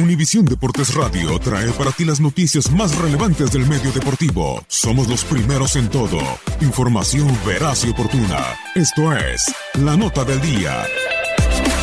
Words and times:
Univisión 0.00 0.46
Deportes 0.46 0.94
Radio 0.94 1.38
trae 1.38 1.70
para 1.72 1.92
ti 1.92 2.06
las 2.06 2.20
noticias 2.20 2.70
más 2.72 2.96
relevantes 2.96 3.52
del 3.52 3.66
medio 3.66 3.92
deportivo. 3.92 4.64
Somos 4.66 5.08
los 5.08 5.24
primeros 5.24 5.76
en 5.76 5.90
todo. 5.90 6.18
Información 6.62 7.28
veraz 7.46 7.84
y 7.84 7.90
oportuna. 7.90 8.38
Esto 8.74 9.12
es 9.12 9.54
La 9.74 9.96
Nota 9.96 10.24
del 10.24 10.40
Día. 10.40 10.84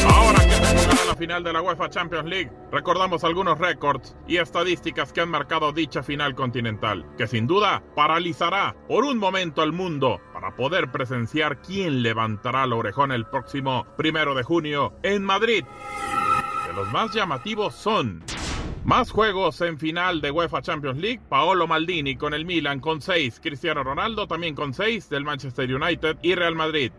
Ahora 0.10 0.40
que 0.40 0.56
se 0.56 1.06
la 1.06 1.16
final 1.16 1.44
de 1.44 1.54
la 1.54 1.62
UEFA 1.62 1.90
Champions 1.90 2.28
League, 2.28 2.52
recordamos 2.72 3.24
algunos 3.24 3.60
récords 3.60 4.16
y 4.28 4.38
estadísticas 4.38 5.14
que 5.14 5.22
han 5.22 5.30
marcado 5.30 5.72
dicha 5.72 6.02
final 6.02 6.34
continental, 6.34 7.06
que 7.18 7.28
sin 7.28 7.46
duda 7.46 7.84
paralizará 7.96 8.76
por 8.88 9.04
un 9.04 9.20
momento 9.20 9.62
al 9.62 9.74
mundo 9.74 10.20
para 10.34 10.56
poder 10.56 10.92
presenciar 10.92 11.62
quién 11.62 12.02
levantará 12.02 12.66
la 12.66 12.76
orejón 12.76 13.12
el 13.12 13.28
próximo 13.28 13.86
primero 13.96 14.34
de 14.34 14.44
junio 14.44 14.94
en 15.04 15.24
Madrid 15.24 15.64
los 16.78 16.92
más 16.92 17.12
llamativos 17.12 17.74
son 17.74 18.24
más 18.84 19.10
juegos 19.10 19.62
en 19.62 19.80
final 19.80 20.22
de 20.22 20.30
UEFA 20.30 20.62
Champions 20.62 21.00
League, 21.00 21.20
Paolo 21.28 21.66
Maldini 21.66 22.16
con 22.16 22.36
el 22.36 22.46
Milan 22.46 22.80
con 22.80 23.02
6, 23.02 23.40
Cristiano 23.42 23.84
Ronaldo 23.84 24.28
también 24.28 24.54
con 24.54 24.76
6 24.76 25.10
del 25.10 25.24
Manchester 25.24 25.74
United 25.74 26.18
y 26.22 26.36
Real 26.36 26.54
Madrid. 26.54 26.92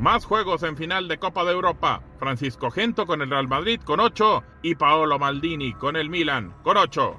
Más 0.00 0.24
juegos 0.24 0.64
en 0.64 0.76
final 0.76 1.06
de 1.06 1.18
Copa 1.18 1.44
de 1.44 1.52
Europa, 1.52 2.02
Francisco 2.18 2.68
Gento 2.72 3.06
con 3.06 3.22
el 3.22 3.30
Real 3.30 3.46
Madrid 3.46 3.80
con 3.80 4.00
8 4.00 4.42
y 4.62 4.74
Paolo 4.74 5.20
Maldini 5.20 5.72
con 5.74 5.94
el 5.94 6.10
Milan 6.10 6.52
con 6.64 6.76
8. 6.76 7.16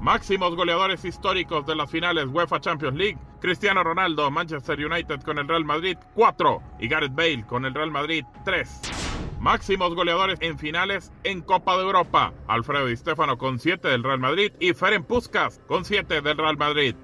Máximos 0.00 0.56
goleadores 0.56 1.04
históricos 1.04 1.64
de 1.66 1.76
las 1.76 1.88
finales 1.88 2.26
UEFA 2.26 2.58
Champions 2.58 2.96
League, 2.96 3.18
Cristiano 3.40 3.84
Ronaldo, 3.84 4.28
Manchester 4.32 4.84
United 4.84 5.20
con 5.22 5.38
el 5.38 5.46
Real 5.46 5.64
Madrid 5.64 5.98
4 6.14 6.62
y 6.80 6.88
Gareth 6.88 7.14
Bale 7.14 7.46
con 7.46 7.64
el 7.64 7.74
Real 7.74 7.92
Madrid 7.92 8.24
3. 8.44 8.95
Máximos 9.40 9.94
goleadores 9.94 10.38
en 10.40 10.58
finales 10.58 11.12
en 11.22 11.40
Copa 11.40 11.76
de 11.76 11.82
Europa. 11.82 12.32
Alfredo 12.48 12.86
Di 12.86 12.96
Stefano 12.96 13.38
con 13.38 13.58
7 13.58 13.86
del 13.86 14.02
Real 14.02 14.18
Madrid 14.18 14.52
y 14.58 14.74
Ferenc 14.74 15.06
Puskas 15.06 15.60
con 15.68 15.84
7 15.84 16.20
del 16.20 16.36
Real 16.36 16.56
Madrid. 16.56 16.96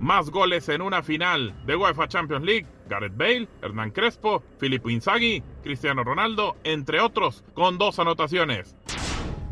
Más 0.00 0.30
goles 0.30 0.68
en 0.68 0.82
una 0.82 1.02
final 1.02 1.54
de 1.66 1.76
UEFA 1.76 2.08
Champions 2.08 2.44
League. 2.44 2.66
Gareth 2.88 3.16
Bale, 3.16 3.48
Hernán 3.62 3.90
Crespo, 3.90 4.42
Filippo 4.58 4.90
Inzaghi, 4.90 5.42
Cristiano 5.62 6.04
Ronaldo, 6.04 6.56
entre 6.64 7.00
otros, 7.00 7.44
con 7.54 7.78
dos 7.78 7.98
anotaciones. 7.98 8.74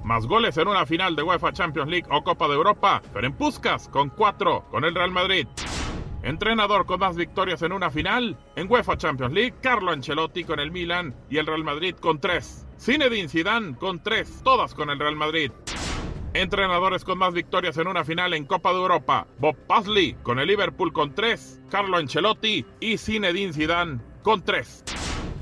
Más 0.02 0.26
goles 0.26 0.56
en 0.56 0.68
una 0.68 0.86
final 0.86 1.14
de 1.14 1.22
UEFA 1.22 1.52
Champions 1.52 1.88
League 1.88 2.08
o 2.10 2.24
Copa 2.24 2.48
de 2.48 2.54
Europa. 2.54 3.02
Ferenc 3.12 3.36
Puskas 3.36 3.88
con 3.88 4.08
4 4.08 4.66
con 4.70 4.84
el 4.84 4.94
Real 4.94 5.10
Madrid. 5.10 5.46
Entrenador 6.22 6.84
con 6.84 7.00
más 7.00 7.16
victorias 7.16 7.62
en 7.62 7.72
una 7.72 7.90
final 7.90 8.38
en 8.56 8.70
UEFA 8.70 8.98
Champions 8.98 9.32
League, 9.32 9.54
Carlo 9.62 9.90
Ancelotti 9.90 10.44
con 10.44 10.60
el 10.60 10.70
Milan 10.70 11.14
y 11.30 11.38
el 11.38 11.46
Real 11.46 11.64
Madrid 11.64 11.94
con 11.94 12.20
tres. 12.20 12.66
Zinedine 12.78 13.28
Zidane 13.28 13.76
con 13.76 14.02
tres, 14.02 14.42
todas 14.44 14.74
con 14.74 14.90
el 14.90 14.98
Real 14.98 15.16
Madrid. 15.16 15.50
Entrenadores 16.34 17.04
con 17.04 17.18
más 17.18 17.34
victorias 17.34 17.76
en 17.78 17.88
una 17.88 18.04
final 18.04 18.34
en 18.34 18.44
Copa 18.44 18.70
de 18.72 18.78
Europa, 18.78 19.26
Bob 19.38 19.56
Paisley 19.66 20.14
con 20.22 20.38
el 20.38 20.48
Liverpool 20.48 20.92
con 20.92 21.14
tres, 21.14 21.60
Carlo 21.70 21.96
Ancelotti 21.96 22.64
y 22.78 22.98
Zinedine 22.98 23.52
Zidane 23.52 24.00
con 24.22 24.44
tres. 24.44 24.84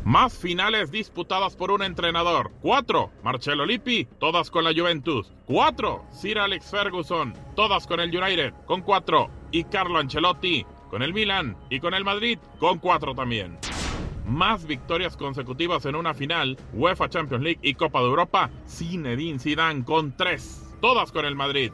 Más 0.08 0.32
finales 0.38 0.90
disputadas 0.90 1.54
por 1.54 1.70
un 1.70 1.82
entrenador. 1.82 2.50
Cuatro, 2.62 3.10
Marcelo 3.22 3.66
Lippi, 3.66 4.06
todas 4.18 4.50
con 4.50 4.64
la 4.64 4.72
Juventus. 4.72 5.34
Cuatro, 5.44 6.06
Sir 6.10 6.38
Alex 6.38 6.70
Ferguson, 6.70 7.34
todas 7.54 7.86
con 7.86 8.00
el 8.00 8.08
United, 8.08 8.54
con 8.64 8.80
cuatro. 8.80 9.28
Y 9.50 9.64
Carlo 9.64 9.98
Ancelotti, 9.98 10.64
con 10.88 11.02
el 11.02 11.12
Milan 11.12 11.58
y 11.68 11.78
con 11.78 11.92
el 11.92 12.04
Madrid, 12.04 12.38
con 12.58 12.78
cuatro 12.78 13.14
también. 13.14 13.58
Más 14.26 14.66
victorias 14.66 15.14
consecutivas 15.14 15.84
en 15.84 15.94
una 15.94 16.14
final, 16.14 16.56
UEFA 16.72 17.10
Champions 17.10 17.44
League 17.44 17.60
y 17.60 17.74
Copa 17.74 18.00
de 18.00 18.06
Europa, 18.06 18.48
Zinedine 18.66 19.38
Zidane 19.38 19.84
con 19.84 20.16
tres, 20.16 20.74
todas 20.80 21.12
con 21.12 21.26
el 21.26 21.36
Madrid. 21.36 21.70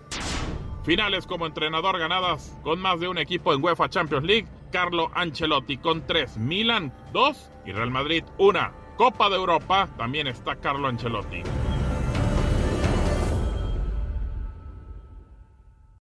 Finales 0.82 1.28
como 1.28 1.46
entrenador 1.46 2.00
ganadas 2.00 2.58
con 2.64 2.80
más 2.80 2.98
de 2.98 3.06
un 3.06 3.18
equipo 3.18 3.54
en 3.54 3.62
UEFA 3.62 3.88
Champions 3.88 4.24
League, 4.24 4.48
Carlo 4.74 5.08
Ancelotti 5.14 5.78
con 5.78 6.04
3, 6.04 6.36
Milan 6.36 6.92
2 7.12 7.50
y 7.64 7.70
Real 7.70 7.92
Madrid 7.92 8.24
1. 8.38 8.72
Copa 8.96 9.28
de 9.28 9.36
Europa 9.36 9.88
también 9.96 10.26
está 10.26 10.56
Carlo 10.56 10.88
Ancelotti. 10.88 11.44